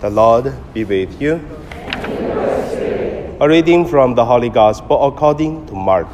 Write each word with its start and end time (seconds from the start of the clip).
The 0.00 0.08
Lord 0.08 0.54
be 0.72 0.82
with 0.84 1.20
you. 1.20 1.34
A 3.38 3.46
reading 3.46 3.86
from 3.86 4.14
the 4.14 4.24
Holy 4.24 4.48
Gospel 4.48 5.06
according 5.06 5.66
to 5.66 5.74
Mark. 5.74 6.08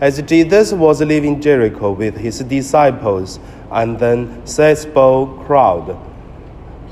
As 0.00 0.22
Jesus 0.22 0.72
was 0.72 1.00
leaving 1.00 1.40
Jericho 1.40 1.90
with 1.90 2.16
his 2.16 2.38
disciples 2.38 3.40
and 3.72 3.98
the 3.98 4.28
sizable 4.44 5.42
crowd, 5.44 5.98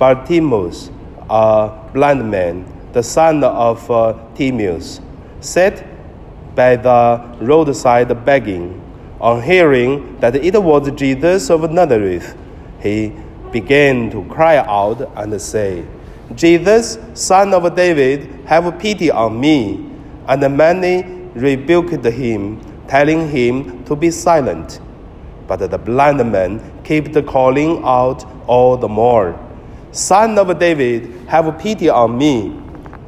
Bartimaeus, 0.00 0.90
a 1.28 1.70
blind 1.94 2.28
man, 2.28 2.66
the 2.92 3.04
son 3.04 3.44
of 3.44 3.88
uh, 3.88 4.14
Timaeus, 4.34 5.00
sat 5.38 5.86
by 6.56 6.74
the 6.74 7.36
roadside 7.40 8.24
begging. 8.24 8.82
On 9.20 9.40
hearing 9.40 10.18
that 10.18 10.34
it 10.34 10.60
was 10.60 10.90
Jesus 10.90 11.50
of 11.50 11.70
Nazareth, 11.70 12.36
he 12.82 13.12
began 13.52 14.10
to 14.10 14.24
cry 14.24 14.58
out 14.58 15.00
and 15.16 15.40
say, 15.40 15.84
Jesus, 16.34 16.98
son 17.14 17.52
of 17.54 17.74
David, 17.74 18.30
have 18.46 18.78
pity 18.78 19.10
on 19.10 19.40
me. 19.40 19.86
And 20.28 20.56
many 20.56 21.02
rebuked 21.34 22.04
him, 22.04 22.60
telling 22.86 23.28
him 23.28 23.84
to 23.84 23.96
be 23.96 24.10
silent. 24.10 24.80
But 25.48 25.70
the 25.70 25.78
blind 25.78 26.30
man 26.30 26.60
kept 26.84 27.26
calling 27.26 27.82
out 27.84 28.24
all 28.46 28.76
the 28.76 28.88
more, 28.88 29.38
Son 29.92 30.38
of 30.38 30.56
David, 30.60 31.12
have 31.26 31.58
pity 31.58 31.88
on 31.88 32.16
me. 32.16 32.56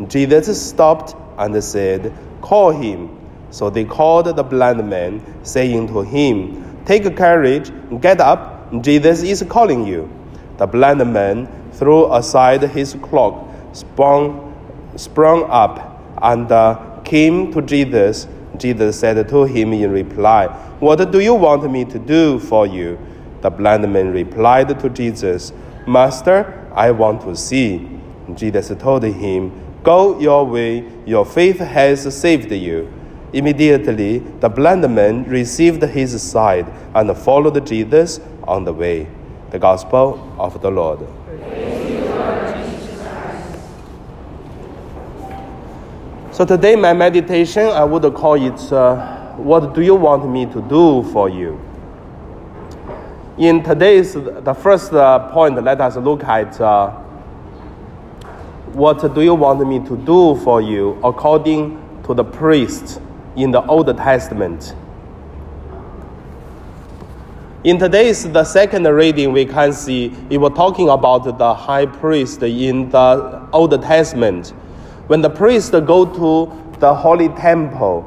Jesus 0.09 0.61
stopped 0.61 1.15
and 1.38 1.63
said, 1.63 2.13
Call 2.41 2.73
him. 2.73 3.19
So 3.51 3.71
they 3.71 3.85
called 3.85 4.35
the 4.35 4.43
blind 4.43 4.88
man, 4.88 5.23
saying 5.45 5.87
to 5.88 6.02
him, 6.02 6.85
Take 6.85 7.16
courage, 7.16 7.71
get 8.01 8.21
up, 8.21 8.73
Jesus 8.83 9.23
is 9.23 9.45
calling 9.49 9.87
you. 9.87 10.11
The 10.59 10.66
blind 10.66 11.12
man 11.12 11.48
threw 11.73 12.12
aside 12.12 12.62
his 12.62 12.95
cloak, 13.02 13.48
sprung, 13.73 14.52
sprung 14.96 15.45
up, 15.49 16.01
and 16.23 16.51
uh, 16.51 17.01
came 17.04 17.52
to 17.52 17.63
Jesus. 17.63 18.29
Jesus 18.59 19.01
said 19.01 19.29
to 19.29 19.45
him 19.45 19.73
in 19.73 19.90
reply, 19.90 20.46
What 20.79 21.10
do 21.10 21.21
you 21.21 21.35
want 21.35 21.71
me 21.71 21.85
to 21.87 21.99
do 21.99 22.38
for 22.38 22.66
you? 22.66 22.99
The 23.40 23.51
blind 23.51 23.90
man 23.93 24.12
replied 24.12 24.79
to 24.79 24.88
Jesus, 24.88 25.52
Master, 25.87 26.68
I 26.74 26.90
want 26.90 27.23
to 27.23 27.34
see. 27.34 27.88
Jesus 28.34 28.68
told 28.79 29.02
him, 29.02 29.52
Go 29.82 30.21
your 30.21 30.46
way, 30.46 30.84
your 31.07 31.27
faith 31.27 31.59
has 31.59 32.15
saved 32.15 32.52
you. 32.52 32.93
Immediately, 33.32 34.18
the 34.40 34.49
blind 34.49 34.88
man 34.95 35.24
received 35.24 35.82
his 35.82 36.23
sight 36.23 36.66
and 36.95 37.16
followed 37.16 37.66
Jesus 37.66 38.21
on 38.45 38.65
the 38.65 38.73
way. 38.73 39.09
The 39.53 39.59
Gospel 39.59 40.35
of 40.39 40.63
the 40.63 40.71
Lord. 40.71 41.01
So 46.33 46.47
today, 46.47 46.75
my 46.75 46.95
meditation, 46.95 47.65
I 47.67 47.85
would 47.85 48.03
call 48.15 48.43
it, 48.43 48.73
uh, 48.73 49.35
What 49.37 49.75
do 49.75 49.83
you 49.83 49.95
want 49.95 50.27
me 50.27 50.47
to 50.47 50.63
do 50.63 51.03
for 51.13 51.29
you? 51.29 51.61
In 53.37 53.63
today's, 53.63 54.15
the 54.15 54.55
first 54.55 54.91
uh, 54.95 55.29
point, 55.30 55.63
let 55.63 55.83
us 55.83 55.97
look 55.97 56.25
at 56.25 56.59
uh, 56.59 56.93
what 58.73 59.15
do 59.15 59.21
you 59.21 59.35
want 59.35 59.69
me 59.69 59.80
to 59.80 59.99
do 59.99 60.35
for 60.37 60.63
you 60.63 60.99
according 61.05 61.77
to 62.05 62.15
the 62.15 62.25
priest 62.25 63.03
in 63.37 63.51
the 63.51 63.63
Old 63.67 63.95
Testament. 63.99 64.75
In 67.65 67.78
today's 67.78 68.25
the 68.28 68.43
second 68.43 68.88
reading, 68.88 69.31
we 69.31 69.47
can 69.47 69.72
see 69.72 70.12
it 70.31 70.38
was 70.38 70.50
talking 70.56 70.88
about 70.88 71.38
the 71.38 71.55
high 71.55 71.87
priest 71.87 72.43
in 72.43 72.91
the 72.91 73.49
Old 73.53 73.81
Testament. 73.81 74.49
When 75.06 75.21
the 75.21 75.31
priests 75.31 75.71
go 75.71 76.05
to 76.05 76.78
the 76.81 76.93
holy 76.93 77.28
temple, 77.28 78.03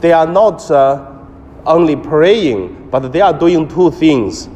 they 0.00 0.12
are 0.12 0.26
not 0.26 0.68
uh, 0.72 1.18
only 1.66 1.94
praying, 1.94 2.88
but 2.90 3.12
they 3.12 3.20
are 3.20 3.32
doing 3.32 3.68
two 3.68 3.92
things. 3.92 4.48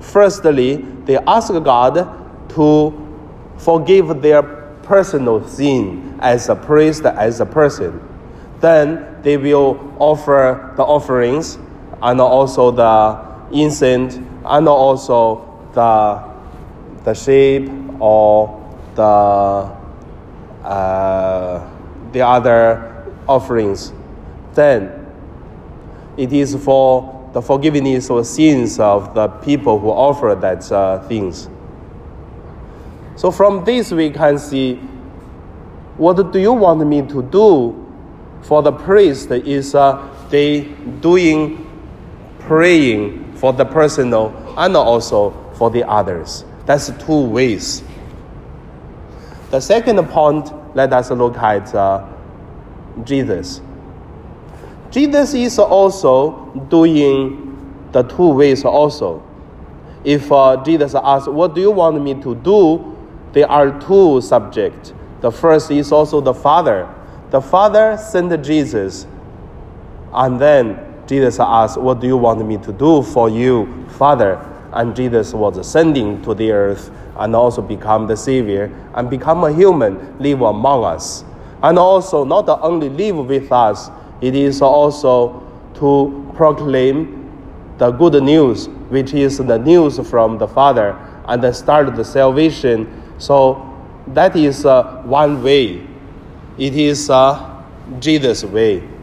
Firstly, 0.00 0.78
they 1.04 1.18
ask 1.18 1.52
God 1.52 2.48
to 2.48 3.22
forgive 3.58 4.22
their 4.22 4.42
personal 4.82 5.46
sin 5.46 6.18
as 6.20 6.48
a 6.48 6.56
priest, 6.56 7.04
as 7.04 7.38
a 7.38 7.46
person. 7.46 8.02
Then 8.58 9.22
they 9.22 9.36
will 9.36 9.94
offer 10.00 10.72
the 10.76 10.82
offerings 10.82 11.58
and 12.04 12.20
also 12.20 12.70
the 12.70 13.18
incense 13.50 14.16
and 14.44 14.68
also 14.68 15.70
the, 15.72 16.22
the 17.04 17.14
sheep 17.14 17.70
or 17.98 18.60
the, 18.94 19.02
uh, 20.62 21.70
the 22.12 22.20
other 22.20 23.06
offerings. 23.26 23.92
Then 24.52 25.06
it 26.18 26.32
is 26.32 26.54
for 26.62 27.30
the 27.32 27.40
forgiveness 27.40 28.10
of 28.10 28.26
sins 28.26 28.78
of 28.78 29.14
the 29.14 29.28
people 29.28 29.78
who 29.80 29.88
offer 29.88 30.36
that 30.40 30.70
uh, 30.70 31.00
things. 31.08 31.48
So 33.16 33.30
from 33.30 33.64
this 33.64 33.90
we 33.92 34.10
can 34.10 34.38
see 34.38 34.74
what 35.96 36.32
do 36.32 36.38
you 36.38 36.52
want 36.52 36.86
me 36.86 37.00
to 37.00 37.22
do 37.22 37.80
for 38.42 38.62
the 38.62 38.72
priest 38.72 39.30
is 39.30 39.74
uh, 39.74 40.06
they 40.28 40.62
doing 41.00 41.63
praying 42.46 43.34
for 43.34 43.52
the 43.52 43.64
personal 43.64 44.32
and 44.56 44.76
also 44.76 45.30
for 45.54 45.70
the 45.70 45.88
others. 45.88 46.44
That's 46.66 46.90
two 47.04 47.20
ways. 47.26 47.82
The 49.50 49.60
second 49.60 50.02
point, 50.08 50.50
let 50.74 50.92
us 50.92 51.10
look 51.10 51.36
at 51.36 51.74
uh, 51.74 52.06
Jesus. 53.04 53.60
Jesus 54.90 55.34
is 55.34 55.58
also 55.58 56.52
doing 56.68 57.88
the 57.92 58.02
two 58.02 58.30
ways 58.30 58.64
also. 58.64 59.22
If 60.04 60.30
uh, 60.30 60.62
Jesus 60.64 60.94
asks, 60.94 61.28
What 61.28 61.54
do 61.54 61.60
you 61.60 61.70
want 61.70 62.02
me 62.02 62.14
to 62.22 62.34
do? 62.34 62.96
There 63.32 63.50
are 63.50 63.78
two 63.80 64.20
subjects. 64.20 64.92
The 65.20 65.30
first 65.30 65.70
is 65.70 65.90
also 65.90 66.20
the 66.20 66.34
Father. 66.34 66.92
The 67.30 67.40
Father 67.40 67.96
sent 67.96 68.44
Jesus, 68.44 69.06
and 70.12 70.40
then 70.40 70.93
Jesus 71.06 71.38
asked, 71.38 71.76
What 71.78 72.00
do 72.00 72.06
you 72.06 72.16
want 72.16 72.46
me 72.46 72.56
to 72.58 72.72
do 72.72 73.02
for 73.02 73.28
you, 73.28 73.86
Father? 73.90 74.34
And 74.72 74.96
Jesus 74.96 75.32
was 75.32 75.56
ascending 75.56 76.22
to 76.22 76.34
the 76.34 76.50
earth 76.50 76.90
and 77.16 77.36
also 77.36 77.62
become 77.62 78.06
the 78.06 78.16
Savior 78.16 78.72
and 78.94 79.08
become 79.08 79.44
a 79.44 79.52
human, 79.52 80.18
live 80.18 80.40
among 80.40 80.84
us. 80.84 81.24
And 81.62 81.78
also, 81.78 82.24
not 82.24 82.48
only 82.48 82.88
live 82.88 83.16
with 83.16 83.52
us, 83.52 83.90
it 84.20 84.34
is 84.34 84.62
also 84.62 85.42
to 85.74 86.32
proclaim 86.34 87.20
the 87.78 87.90
good 87.90 88.22
news, 88.22 88.68
which 88.88 89.14
is 89.14 89.38
the 89.38 89.58
news 89.58 89.98
from 90.08 90.38
the 90.38 90.48
Father, 90.48 90.92
and 91.26 91.54
start 91.54 91.94
the 91.94 92.04
salvation. 92.04 93.02
So, 93.18 93.70
that 94.08 94.36
is 94.36 94.66
uh, 94.66 95.02
one 95.04 95.42
way. 95.42 95.86
It 96.58 96.76
is 96.76 97.10
uh, 97.10 97.62
Jesus' 98.00 98.44
way 98.44 98.93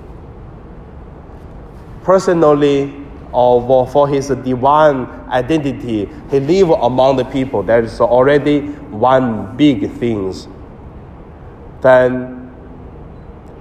personally 2.03 2.93
or 3.31 3.87
for 3.87 4.07
his 4.07 4.27
divine 4.27 5.05
identity, 5.29 6.09
he 6.29 6.39
live 6.39 6.69
among 6.69 7.15
the 7.15 7.25
people. 7.25 7.63
That 7.63 7.83
is 7.83 8.01
already 8.01 8.67
one 8.91 9.55
big 9.55 9.89
thing. 9.91 10.33
Then, 11.81 12.51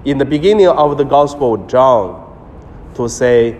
in 0.05 0.19
the 0.19 0.25
beginning 0.25 0.69
of 0.69 0.99
the 0.99 1.05
Gospel 1.05 1.56
John, 1.67 2.27
to 2.95 3.09
say, 3.09 3.56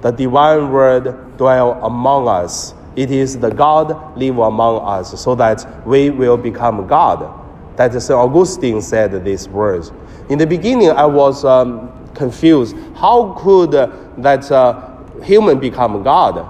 the 0.00 0.10
divine 0.10 0.70
word 0.70 1.36
dwell 1.36 1.72
among 1.84 2.28
us. 2.28 2.74
It 2.96 3.10
is 3.10 3.38
the 3.38 3.50
God 3.50 4.16
live 4.16 4.38
among 4.38 4.84
us, 4.86 5.20
so 5.20 5.34
that 5.34 5.86
we 5.86 6.10
will 6.10 6.36
become 6.36 6.86
God. 6.86 7.34
That 7.76 7.92
St. 7.92 8.10
Augustine 8.10 8.80
said 8.80 9.24
these 9.24 9.48
words. 9.48 9.92
In 10.28 10.38
the 10.38 10.46
beginning, 10.46 10.90
I 10.90 11.06
was 11.06 11.44
um, 11.44 11.90
confused. 12.18 12.76
How 12.96 13.34
could 13.38 13.74
uh, 13.74 13.90
that 14.18 14.50
uh, 14.52 14.96
human 15.22 15.58
become 15.58 16.02
God? 16.02 16.46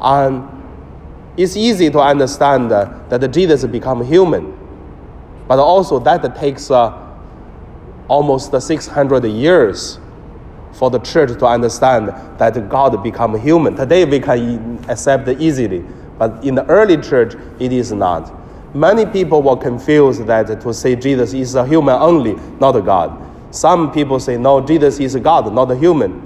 And 0.00 0.48
it's 1.36 1.56
easy 1.56 1.90
to 1.90 1.98
understand 1.98 2.70
uh, 2.70 3.00
that 3.08 3.26
Jesus 3.32 3.64
become 3.64 4.04
human, 4.04 4.56
but 5.48 5.58
also 5.58 5.98
that 5.98 6.36
takes 6.36 6.70
uh, 6.70 6.98
almost 8.08 8.52
600 8.52 9.24
years 9.24 9.98
for 10.72 10.90
the 10.90 10.98
church 10.98 11.38
to 11.38 11.46
understand 11.46 12.08
that 12.38 12.68
God 12.68 13.02
become 13.02 13.38
human. 13.38 13.74
Today 13.76 14.04
we 14.04 14.20
can 14.20 14.84
accept 14.88 15.28
it 15.28 15.40
easily, 15.40 15.84
but 16.18 16.44
in 16.44 16.54
the 16.54 16.66
early 16.66 16.96
church 16.96 17.34
it 17.58 17.72
is 17.72 17.92
not. 17.92 18.32
Many 18.74 19.04
people 19.04 19.42
were 19.42 19.56
confused 19.56 20.26
that 20.26 20.60
to 20.60 20.74
say 20.74 20.96
Jesus 20.96 21.34
is 21.34 21.54
a 21.54 21.66
human 21.66 21.94
only, 21.94 22.34
not 22.58 22.74
a 22.74 22.80
God. 22.80 23.21
Some 23.52 23.92
people 23.92 24.18
say, 24.18 24.38
no, 24.38 24.62
Jesus 24.62 24.98
is 24.98 25.14
God, 25.16 25.52
not 25.52 25.70
a 25.70 25.76
human. 25.76 26.20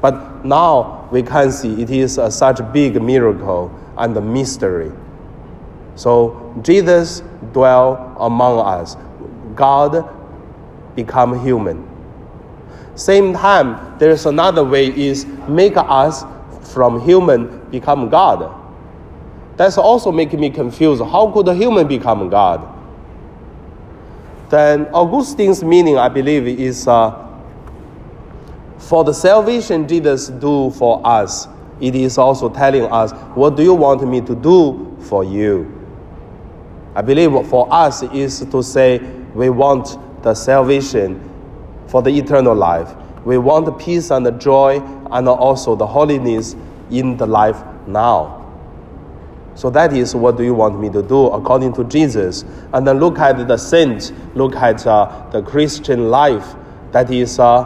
But 0.00 0.44
now 0.44 1.08
we 1.12 1.22
can 1.22 1.52
see 1.52 1.80
it 1.80 1.88
is 1.88 2.18
a, 2.18 2.30
such 2.30 2.58
a 2.58 2.64
big 2.64 3.00
miracle 3.00 3.72
and 3.96 4.14
the 4.14 4.20
mystery. 4.20 4.90
So 5.94 6.52
Jesus 6.62 7.22
dwell 7.52 8.16
among 8.18 8.58
us. 8.58 8.96
God 9.54 10.08
become 10.96 11.44
human. 11.44 11.88
Same 12.96 13.32
time, 13.32 13.96
there's 13.98 14.26
another 14.26 14.64
way 14.64 14.88
is 14.88 15.24
make 15.48 15.74
us 15.76 16.24
from 16.72 17.00
human 17.00 17.64
become 17.70 18.08
God. 18.08 18.58
That's 19.56 19.78
also 19.78 20.10
making 20.10 20.40
me 20.40 20.50
confused. 20.50 21.02
How 21.02 21.30
could 21.30 21.46
a 21.46 21.54
human 21.54 21.86
become 21.86 22.28
God? 22.28 22.71
Then 24.52 24.84
Augustine's 24.92 25.64
meaning, 25.64 25.96
I 25.96 26.10
believe, 26.10 26.46
is 26.46 26.86
uh, 26.86 27.26
for 28.76 29.02
the 29.02 29.14
salvation 29.14 29.88
Jesus 29.88 30.28
do 30.28 30.68
for 30.72 31.00
us. 31.06 31.48
It 31.80 31.94
is 31.94 32.18
also 32.18 32.50
telling 32.50 32.82
us, 32.82 33.12
what 33.34 33.56
do 33.56 33.62
you 33.62 33.72
want 33.72 34.06
me 34.06 34.20
to 34.20 34.34
do 34.34 34.94
for 35.08 35.24
you? 35.24 35.72
I 36.94 37.00
believe 37.00 37.30
for 37.48 37.66
us 37.72 38.02
is 38.02 38.40
to 38.44 38.62
say 38.62 38.98
we 39.34 39.48
want 39.48 39.96
the 40.22 40.34
salvation 40.34 41.18
for 41.86 42.02
the 42.02 42.10
eternal 42.10 42.54
life. 42.54 42.94
We 43.24 43.38
want 43.38 43.64
the 43.64 43.72
peace 43.72 44.10
and 44.10 44.26
the 44.26 44.32
joy 44.32 44.80
and 45.12 45.28
also 45.30 45.74
the 45.76 45.86
holiness 45.86 46.56
in 46.90 47.16
the 47.16 47.26
life 47.26 47.56
now. 47.86 48.41
So 49.54 49.70
that 49.70 49.92
is 49.92 50.14
what 50.14 50.36
do 50.36 50.44
you 50.44 50.54
want 50.54 50.80
me 50.80 50.88
to 50.90 51.02
do 51.02 51.26
according 51.26 51.74
to 51.74 51.84
Jesus. 51.84 52.44
And 52.72 52.86
then 52.86 52.98
look 53.00 53.18
at 53.18 53.46
the 53.46 53.56
saints, 53.56 54.12
look 54.34 54.56
at 54.56 54.86
uh, 54.86 55.28
the 55.30 55.42
Christian 55.42 56.10
life. 56.10 56.54
That 56.92 57.10
is 57.10 57.38
uh, 57.38 57.64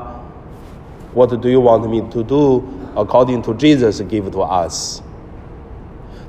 what 1.13 1.41
do 1.41 1.49
you 1.49 1.61
want 1.61 1.89
me 1.89 2.01
to 2.11 2.25
do 2.25 2.93
according 2.97 3.43
to 3.43 3.55
Jesus 3.55 4.01
give 4.01 4.31
to 4.33 4.41
us. 4.41 5.03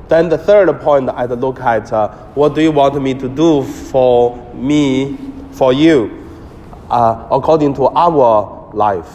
Then 0.08 0.30
the 0.30 0.38
third 0.38 0.72
point 0.80 1.10
I'd 1.10 1.32
look 1.32 1.60
at 1.60 1.92
uh, 1.92 2.10
what 2.34 2.56
do 2.56 2.62
you 2.62 2.72
want 2.72 3.02
me 3.02 3.14
to 3.16 3.28
do 3.28 3.64
for 3.64 4.38
me, 4.54 5.18
for 5.52 5.74
you, 5.74 6.26
uh, 6.90 7.28
according 7.32 7.74
to 7.76 7.88
our 7.88 8.72
life. 8.74 9.10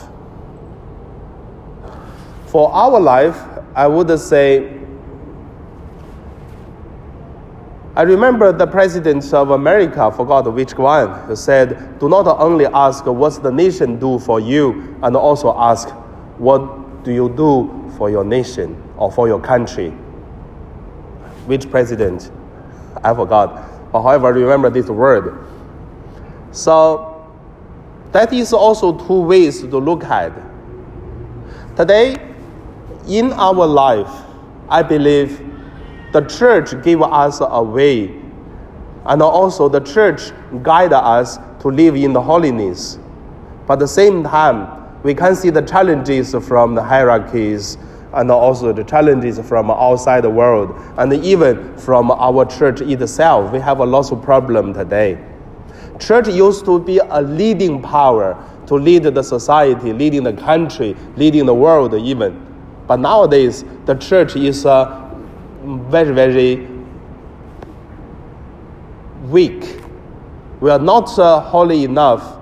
For 2.47 2.71
our 2.73 3.01
life, 3.01 3.41
I 3.75 3.87
would 3.87 4.19
say, 4.21 4.82
I 7.95 8.03
remember 8.03 8.53
the 8.53 8.67
president 8.67 9.35
of 9.35 9.51
America, 9.51 10.11
forgot 10.11 10.51
which 10.51 10.75
one, 10.79 11.27
who 11.27 11.37
said, 11.37 11.99
Do 12.01 12.09
not 12.09 12.27
only 12.27 12.65
ask 12.67 13.05
what's 13.05 13.39
the 13.39 13.53
nation 13.53 13.99
do 13.99 14.19
for 14.19 14.41
you, 14.41 14.97
and 15.03 15.15
also 15.15 15.55
ask 15.59 15.91
what 16.39 17.05
do 17.05 17.13
you 17.13 17.29
do 17.37 17.93
for 17.99 18.09
your 18.09 18.25
nation 18.25 18.83
or 18.97 19.13
for 19.13 19.29
your 19.29 19.41
country. 19.41 19.91
Which 21.45 21.71
president? 21.71 22.31
I 23.05 23.13
forgot. 23.15 23.93
But 23.93 24.03
However, 24.03 24.33
remember 24.33 24.71
this 24.71 24.89
word. 24.89 25.47
So 26.53 27.31
that 28.13 28.33
is 28.33 28.55
also 28.55 28.97
two 29.07 29.21
ways 29.21 29.61
to 29.61 29.79
look 29.79 30.05
at. 30.05 30.33
Today, 31.77 32.17
in 33.07 33.33
our 33.33 33.67
life, 33.67 34.11
I 34.71 34.83
believe 34.83 35.52
the 36.13 36.21
church 36.23 36.81
gave 36.83 37.03
us 37.03 37.41
a 37.41 37.63
way, 37.63 38.15
and 39.07 39.23
also 39.23 39.69
the 39.69 39.81
church 39.81 40.31
guide 40.63 40.93
us 40.93 41.39
to 41.61 41.69
live 41.69 41.97
in 41.97 42.13
the 42.13 42.21
holiness. 42.21 42.99
But 43.67 43.75
at 43.75 43.79
the 43.81 43.89
same 43.89 44.23
time, 44.23 45.03
we 45.03 45.15
can 45.15 45.35
see 45.35 45.51
the 45.51 45.63
challenges 45.63 46.35
from 46.47 46.75
the 46.75 46.83
hierarchies 46.83 47.79
and 48.13 48.31
also 48.31 48.73
the 48.73 48.85
challenges 48.85 49.41
from 49.41 49.71
outside 49.71 50.23
the 50.23 50.31
world 50.31 50.75
and 50.99 51.13
even 51.25 51.77
from 51.79 52.11
our 52.11 52.45
church 52.45 52.81
itself. 52.83 53.53
We 53.53 53.59
have 53.61 53.81
a 53.81 53.87
lot 53.87 54.13
of 54.13 54.23
problem 54.23 54.75
today. 54.75 55.19
Church 55.99 56.29
used 56.29 56.65
to 56.67 56.79
be 56.79 56.99
a 56.99 57.23
leading 57.23 57.81
power 57.81 58.37
to 58.67 58.75
lead 58.75 59.05
the 59.05 59.23
society, 59.23 59.93
leading 59.93 60.25
the 60.25 60.33
country, 60.35 60.95
leading 61.17 61.47
the 61.47 61.55
world 61.55 61.95
even. 61.95 62.47
But 62.87 62.97
nowadays, 62.97 63.65
the 63.87 63.95
church 63.95 64.37
is 64.37 64.67
uh, 64.67 65.02
very, 65.63 66.13
very 66.13 66.69
weak. 69.29 69.81
We 70.61 70.71
are 70.71 70.79
not 70.79 71.19
uh, 71.19 71.41
holy 71.41 71.85
enough 71.85 72.39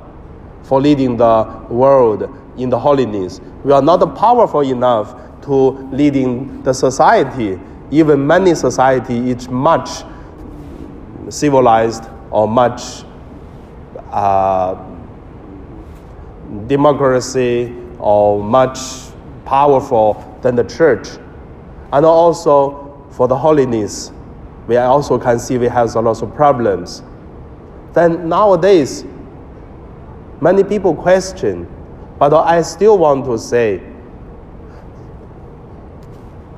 for 0.62 0.80
leading 0.80 1.16
the 1.16 1.44
world 1.68 2.28
in 2.56 2.70
the 2.70 2.78
holiness. 2.78 3.40
We 3.64 3.72
are 3.72 3.82
not 3.82 4.14
powerful 4.16 4.60
enough 4.60 5.14
to 5.42 5.70
leading 5.92 6.62
the 6.62 6.72
society. 6.72 7.58
Even 7.90 8.26
many 8.26 8.54
society 8.54 9.30
is 9.30 9.48
much 9.48 10.04
civilized 11.28 12.04
or 12.30 12.46
much 12.46 13.04
uh, 14.10 14.76
democracy 16.66 17.74
or 17.98 18.42
much 18.42 18.78
powerful 19.44 20.38
than 20.42 20.56
the 20.56 20.64
church. 20.64 21.08
And 21.92 22.06
also 22.06 22.89
for 23.10 23.28
the 23.28 23.36
holiness, 23.36 24.12
we 24.66 24.76
also 24.76 25.18
can 25.18 25.38
see 25.38 25.58
we 25.58 25.66
have 25.68 25.94
a 25.96 26.00
lot 26.00 26.22
of 26.22 26.34
problems. 26.34 27.02
Then 27.92 28.28
nowadays, 28.28 29.04
many 30.40 30.62
people 30.62 30.94
question, 30.94 31.66
but 32.18 32.32
I 32.32 32.62
still 32.62 32.98
want 32.98 33.24
to 33.24 33.38
say, 33.38 33.82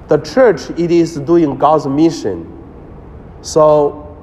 the 0.09 0.19
church 0.19 0.69
it 0.79 0.91
is 0.91 1.17
doing 1.21 1.57
God's 1.57 1.87
mission. 1.87 2.47
So 3.41 4.15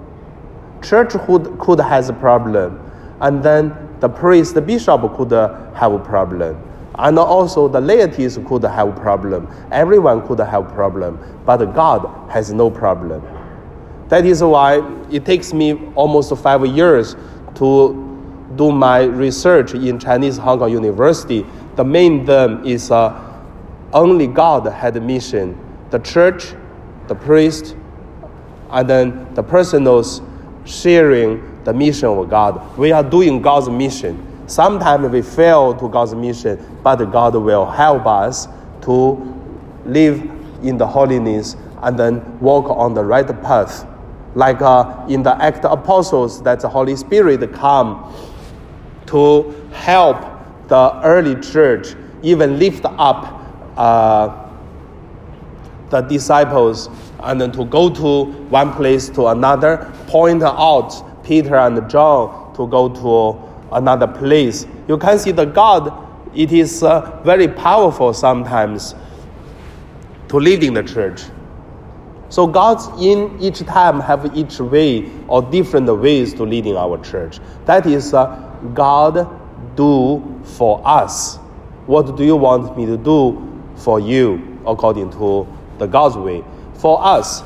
church 0.84 1.14
could, 1.26 1.58
could 1.58 1.80
has 1.80 2.10
a 2.10 2.14
problem, 2.14 2.80
and 3.22 3.42
then 3.42 3.98
the 4.00 4.08
priest, 4.08 4.54
the 4.54 4.62
bishop 4.62 5.02
could 5.18 5.34
uh, 5.34 5.74
have 5.74 5.94
a 5.94 6.00
problem. 6.00 6.69
And 7.00 7.18
also 7.18 7.70
the 7.70 7.80
laities 7.80 8.38
could 8.46 8.64
have 8.64 8.96
problem. 8.98 9.48
Everyone 9.72 10.28
could 10.28 10.40
have 10.40 10.68
problem, 10.74 11.18
but 11.46 11.64
God 11.74 12.30
has 12.30 12.52
no 12.52 12.70
problem. 12.70 13.24
That 14.10 14.26
is 14.26 14.44
why 14.44 14.82
it 15.10 15.24
takes 15.24 15.54
me 15.54 15.80
almost 15.96 16.36
five 16.38 16.66
years 16.66 17.16
to 17.56 18.06
do 18.58 18.72
my 18.74 19.04
research 19.04 19.74
in 19.74 19.98
Chinese 19.98 20.38
Hong 20.38 20.60
Kong 20.60 20.72
University. 20.72 21.46
The 21.78 21.86
main 21.86 22.26
theme 22.26 22.66
is 22.66 22.92
uh, 22.92 23.18
only 23.94 24.28
God 24.28 24.66
had 24.66 24.98
a 24.98 25.02
mission. 25.02 25.58
The 25.92 26.00
church, 26.00 26.54
the 27.08 27.16
priest, 27.16 27.78
and 28.72 28.90
then 28.90 29.34
the 29.36 29.44
personals 29.44 30.22
sharing 30.66 31.64
the 31.64 31.74
mission 31.74 32.10
of 32.10 32.30
God. 32.30 32.78
We 32.78 32.92
are 32.92 33.04
doing 33.04 33.42
God's 33.42 33.70
mission. 33.70 34.26
Sometimes 34.50 35.08
we 35.10 35.22
fail 35.22 35.76
to 35.76 35.88
God's 35.88 36.16
mission, 36.16 36.80
but 36.82 36.98
God 37.06 37.36
will 37.36 37.70
help 37.70 38.08
us 38.08 38.48
to 38.82 39.14
live 39.86 40.20
in 40.64 40.76
the 40.76 40.88
holiness 40.88 41.56
and 41.84 41.98
then 41.98 42.40
walk 42.40 42.66
on 42.66 42.96
the 42.96 43.04
right 43.04 43.28
path. 43.44 43.86
Like 44.34 44.60
uh, 44.62 45.06
in 45.08 45.22
the 45.22 45.40
Act 45.40 45.66
of 45.66 45.80
Apostles, 45.80 46.42
that 46.42 46.62
the 46.62 46.70
Holy 46.70 46.96
Spirit 46.96 47.54
come 47.54 48.12
to 49.06 49.52
help 49.72 50.20
the 50.68 51.00
early 51.04 51.40
church, 51.42 51.96
even 52.24 52.58
lift 52.58 52.86
up 52.86 53.44
uh, 53.78 54.50
the 55.92 56.02
disciples 56.02 56.90
and 57.20 57.40
then 57.40 57.52
to 57.52 57.66
go 57.66 57.90
to 57.90 58.26
one 58.50 58.74
place 58.74 59.10
to 59.10 59.28
another, 59.28 59.92
point 60.08 60.42
out 60.42 61.24
Peter 61.24 61.56
and 61.56 61.88
John 61.88 62.52
to 62.56 62.66
go 62.68 62.90
to 62.90 63.49
another 63.72 64.08
place. 64.08 64.66
You 64.88 64.98
can 64.98 65.20
see 65.20 65.32
the 65.32 65.46
God, 65.46 66.08
it 66.36 66.52
is 66.52 66.84
uh, 66.84 67.22
very 67.24 67.48
powerful 67.48 68.14
sometimes 68.14 68.96
to 70.30 70.38
lead 70.38 70.64
in 70.64 70.74
the 70.74 70.84
church. 70.84 71.24
So 72.30 72.46
God's 72.46 72.88
in 73.02 73.40
each 73.40 73.60
time 73.60 74.00
have 74.00 74.38
each 74.38 74.60
way 74.60 75.12
or 75.28 75.42
different 75.42 75.88
ways 76.00 76.34
to 76.36 76.44
leading 76.44 76.78
our 76.78 77.04
church. 77.04 77.40
That 77.66 77.88
is 77.88 78.14
uh, 78.14 78.36
God 78.74 79.28
do 79.76 80.42
for 80.44 80.82
us. 80.86 81.38
What 81.88 82.16
do 82.16 82.24
you 82.24 82.36
want 82.36 82.78
me 82.78 82.86
to 82.86 82.98
do 82.98 83.64
for 83.76 84.00
you 84.00 84.60
according 84.68 85.10
to 85.12 85.48
the 85.80 85.88
God's 85.88 86.18
way? 86.18 86.44
For 86.76 87.04
us, 87.04 87.42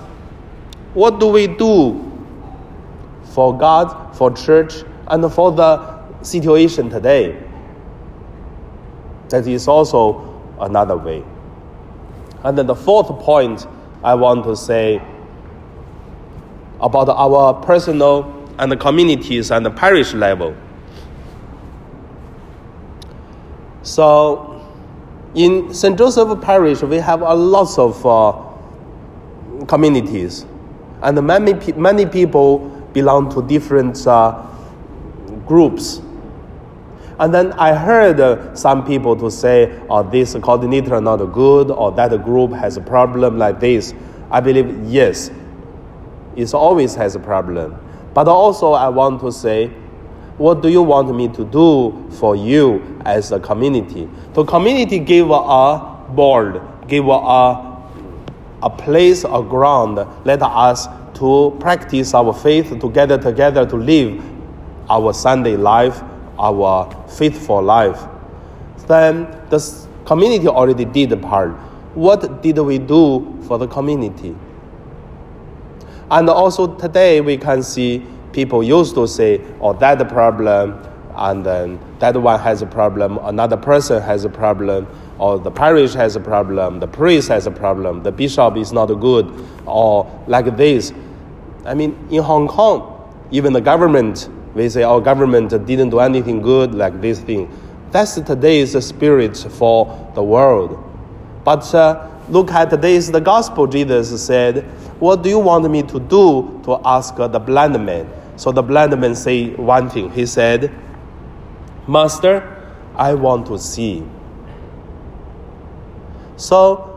what 0.94 1.20
do 1.20 1.28
we 1.28 1.48
do 1.48 2.12
for 3.24 3.58
God, 3.58 4.16
for 4.16 4.32
church, 4.32 4.84
and 5.08 5.32
for 5.32 5.52
the 5.52 5.93
situation 6.24 6.90
today. 6.90 7.42
That 9.30 9.48
is 9.48 9.68
also 9.68 10.44
another 10.60 10.98
way. 10.98 11.24
And 12.44 12.58
then 12.58 12.68
the 12.68 12.76
fourth 12.76 13.08
point 13.24 13.68
I 14.04 14.16
want 14.16 14.44
to 14.46 14.56
say 14.56 15.02
about 16.82 17.08
our 17.10 17.54
personal 17.66 18.44
and 18.60 18.72
the 18.72 18.78
communities 18.78 19.52
and 19.52 19.66
the 19.66 19.72
parish 19.72 20.14
level. 20.14 20.56
So, 23.82 24.62
in 25.36 25.74
St. 25.74 25.98
Joseph 25.98 26.42
Parish, 26.42 26.82
we 26.84 26.98
have 26.98 27.22
a 27.22 27.34
lot 27.34 27.78
of 27.80 28.06
uh, 28.06 29.66
communities, 29.66 30.46
and 31.02 31.22
many, 31.26 31.54
many 31.74 32.06
people 32.06 32.60
belong 32.94 33.34
to 33.34 33.42
different 33.42 34.06
uh, 34.06 34.46
groups. 35.46 36.02
And 37.24 37.34
then 37.34 37.54
I 37.54 37.74
heard 37.74 38.20
uh, 38.20 38.54
some 38.54 38.86
people 38.86 39.16
to 39.16 39.32
say, 39.32 39.80
oh, 39.90 40.04
this 40.04 40.34
coordinator 40.34 41.00
not 41.00 41.24
good, 41.32 41.72
or 41.72 41.90
that 41.94 42.22
group 42.26 42.52
has 42.52 42.76
a 42.76 42.82
problem 42.82 43.38
like 43.38 43.62
this. 43.62 43.94
I 44.30 44.42
believe, 44.42 44.84
yes, 44.84 45.32
it 46.36 46.54
always 46.54 46.96
has 46.96 47.16
a 47.16 47.22
problem. 47.22 47.80
But 48.14 48.28
also 48.28 48.74
I 48.74 48.90
want 48.90 49.22
to 49.22 49.32
say, 49.32 49.68
what 50.38 50.62
do 50.62 50.68
you 50.68 50.82
want 50.82 51.16
me 51.16 51.30
to 51.30 51.46
do 51.46 52.10
for 52.20 52.36
you 52.36 53.02
as 53.06 53.32
a 53.32 53.40
community? 53.40 54.10
The 54.34 54.44
community 54.44 55.00
give 55.00 55.30
a 55.32 56.04
board, 56.10 56.62
give 56.90 57.08
a, 57.08 57.88
a 58.64 58.70
place, 58.70 59.24
a 59.24 59.42
ground, 59.42 59.96
let 60.26 60.42
us 60.42 60.90
to 61.14 61.56
practice 61.62 62.14
our 62.14 62.34
faith 62.34 62.78
together, 62.82 63.18
together 63.18 63.66
to 63.66 63.78
live 63.78 64.22
our 64.90 65.14
Sunday 65.14 65.56
life, 65.56 66.04
our 66.38 67.08
faithful 67.08 67.62
life. 67.62 68.02
Then 68.88 69.24
the 69.50 69.88
community 70.06 70.48
already 70.48 70.86
did 70.86 71.10
the 71.10 71.18
part. 71.18 71.52
What 71.96 72.42
did 72.42 72.58
we 72.60 72.80
do 72.80 73.40
for 73.48 73.58
the 73.58 73.68
community? 73.68 74.36
And 76.12 76.30
also 76.30 76.76
today 76.76 77.22
we 77.22 77.38
can 77.38 77.64
see 77.64 78.06
people 78.34 78.64
used 78.64 78.96
to 78.96 79.08
say, 79.08 79.42
oh, 79.62 79.74
that 79.74 80.08
problem, 80.10 80.84
and 81.16 81.46
then 81.46 81.80
that 82.00 82.18
one 82.18 82.40
has 82.40 82.62
a 82.62 82.66
problem, 82.66 83.20
another 83.24 83.58
person 83.58 84.02
has 84.02 84.26
a 84.26 84.30
problem, 84.30 84.88
or 85.20 85.38
the 85.40 85.52
parish 85.52 85.94
has 85.94 86.16
a 86.16 86.20
problem, 86.20 86.80
the 86.80 86.88
priest 86.88 87.30
has 87.30 87.46
a 87.46 87.52
problem, 87.52 88.02
the 88.04 88.12
bishop 88.12 88.58
is 88.58 88.74
not 88.74 88.88
good, 88.88 89.48
or 89.66 90.24
like 90.28 90.58
this. 90.58 90.92
I 91.66 91.76
mean, 91.76 91.96
in 92.10 92.24
Hong 92.24 92.48
Kong, 92.48 92.90
even 93.32 93.54
the 93.54 93.62
government, 93.62 94.28
we 94.54 94.70
say 94.70 94.84
our 94.84 95.02
government 95.02 95.50
didn't 95.66 95.90
do 95.90 96.00
anything 96.00 96.42
good 96.42 96.76
like 96.76 97.02
this 97.02 97.20
thing. 97.20 97.50
That's 97.92 98.16
today's 98.16 98.74
spirit 98.86 99.38
for 99.38 100.12
the 100.16 100.24
world. 100.24 100.84
But 101.44 101.74
uh, 101.74 102.10
look 102.30 102.52
at 102.52 102.70
today's 102.70 103.12
the 103.12 103.22
gospel. 103.22 103.68
Jesus 103.68 104.26
said, 104.26 104.64
"What 105.00 105.24
do 105.24 105.30
you 105.30 105.40
want 105.40 105.70
me 105.70 105.84
to 105.84 106.00
do?" 106.00 106.62
To 106.66 106.80
ask 106.86 107.16
the 107.16 107.40
blind 107.40 107.84
man. 107.86 108.10
So 108.36 108.52
the 108.52 108.64
blind 108.64 109.00
man 109.00 109.16
say 109.16 109.52
one 109.52 109.90
thing. 109.90 110.12
He 110.12 110.26
said, 110.26 110.74
Master, 111.88 112.74
I 112.96 113.14
want 113.14 113.48
to 113.48 113.60
see. 113.60 114.04
So, 116.38 116.90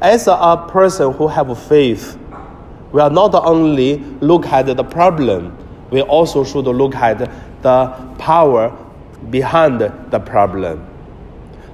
as 0.00 0.26
a 0.26 0.66
person 0.68 1.12
who 1.12 1.28
have 1.28 1.56
faith, 1.66 2.18
we 2.92 3.00
are 3.00 3.10
not 3.10 3.34
only 3.34 3.98
look 4.20 4.46
at 4.46 4.66
the 4.66 4.84
problem, 4.84 5.56
we 5.92 6.02
also 6.02 6.42
should 6.42 6.64
look 6.64 6.94
at 6.96 7.18
the 7.62 8.14
power 8.18 8.76
behind 9.30 9.80
the 9.80 10.20
problem. 10.20 10.88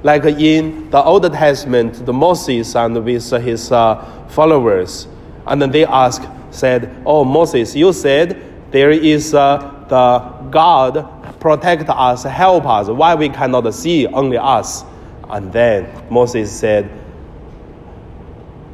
Like 0.02 0.24
in 0.24 0.90
the 0.90 1.02
Old 1.02 1.22
Testament, 1.32 2.04
the 2.04 2.12
Moses 2.12 2.76
and 2.76 3.02
with 3.02 3.30
his 3.42 3.72
uh, 3.72 4.26
followers, 4.28 5.08
and 5.46 5.62
then 5.62 5.70
they 5.70 5.86
asked, 5.86 6.28
said, 6.50 6.94
"Oh 7.06 7.24
Moses, 7.24 7.74
you 7.74 7.92
said 7.92 8.42
there 8.70 8.90
is 8.90 9.34
uh, 9.34 9.56
the 9.88 10.50
God 10.50 11.18
protect 11.40 11.88
us, 11.88 12.24
help 12.24 12.66
us. 12.66 12.88
Why 12.88 13.14
we 13.14 13.28
cannot 13.28 13.72
see 13.72 14.06
only 14.06 14.38
us? 14.38 14.84
And 15.28 15.52
then 15.52 15.88
Moses 16.10 16.50
said, 16.50 16.90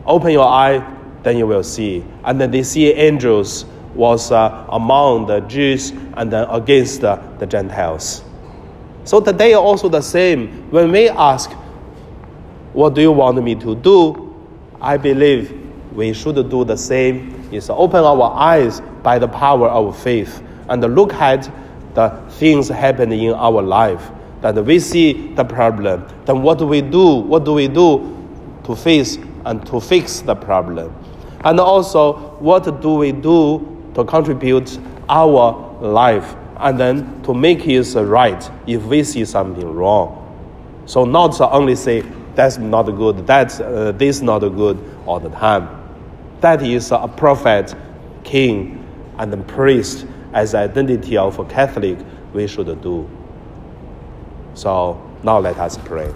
Open 0.06 0.30
your 0.30 0.46
eye, 0.46 0.78
then 1.22 1.36
you 1.38 1.46
will 1.46 1.62
see. 1.64 2.04
And 2.24 2.40
then 2.40 2.50
they 2.50 2.62
see 2.62 2.92
angels 2.92 3.64
was 3.94 4.32
uh, 4.32 4.66
among 4.70 5.26
the 5.26 5.40
Jews 5.40 5.90
and 6.16 6.32
then 6.32 6.48
against 6.50 7.04
uh, 7.04 7.20
the 7.38 7.46
Gentiles. 7.46 8.22
So 9.04 9.20
today 9.20 9.54
also 9.54 9.88
the 9.88 10.00
same. 10.00 10.70
When 10.70 10.90
we 10.90 11.08
ask, 11.08 11.50
What 12.74 12.94
do 12.94 13.00
you 13.00 13.12
want 13.12 13.40
me 13.42 13.54
to 13.54 13.76
do? 13.76 14.34
I 14.80 14.96
believe 14.96 15.52
we 15.94 16.12
should 16.12 16.34
do 16.50 16.64
the 16.64 16.76
same. 16.76 17.48
Is 17.52 17.70
open 17.70 18.02
our 18.02 18.32
eyes 18.32 18.80
by 19.04 19.20
the 19.20 19.28
power 19.28 19.68
of 19.68 19.96
faith 20.02 20.42
and 20.68 20.82
look 20.92 21.12
at 21.14 21.48
the 21.94 22.08
things 22.30 22.68
happening 22.68 23.22
in 23.22 23.34
our 23.34 23.62
life. 23.62 24.10
That 24.40 24.56
we 24.64 24.80
see 24.80 25.32
the 25.34 25.44
problem. 25.44 26.04
Then 26.24 26.42
what 26.42 26.58
do 26.58 26.66
we 26.66 26.80
do? 26.82 27.14
What 27.14 27.44
do 27.44 27.52
we 27.52 27.68
do 27.68 28.10
to 28.64 28.74
face 28.74 29.18
and 29.44 29.64
to 29.66 29.80
fix 29.80 30.20
the 30.20 30.34
problem? 30.34 30.92
And 31.44 31.60
also, 31.60 32.14
what 32.40 32.80
do 32.82 32.94
we 32.94 33.12
do 33.12 33.73
to 33.94 34.04
contribute 34.04 34.78
our 35.08 35.78
life 35.80 36.34
and 36.58 36.78
then 36.78 37.22
to 37.22 37.34
make 37.34 37.66
it 37.66 37.94
right 37.94 38.50
if 38.66 38.82
we 38.84 39.02
see 39.04 39.24
something 39.24 39.72
wrong? 39.74 40.20
So 40.86 41.04
not 41.04 41.40
only 41.40 41.76
say 41.76 42.02
that's 42.34 42.58
not 42.58 42.84
good, 42.84 43.26
that's 43.26 43.60
uh, 43.60 43.92
this 43.96 44.20
not 44.20 44.40
good 44.40 44.78
all 45.06 45.20
the 45.20 45.30
time. 45.30 45.68
That 46.40 46.62
is 46.62 46.90
a 46.90 47.08
prophet, 47.08 47.74
king, 48.22 48.84
and 49.18 49.32
the 49.32 49.38
priest 49.38 50.06
as 50.32 50.54
identity 50.54 51.16
of 51.16 51.38
a 51.38 51.44
Catholic 51.44 51.98
we 52.32 52.46
should 52.46 52.82
do. 52.82 53.08
So 54.54 55.00
now 55.22 55.38
let 55.38 55.56
us 55.58 55.78
pray. 55.78 56.12